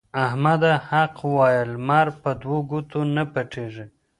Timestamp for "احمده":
0.25-0.73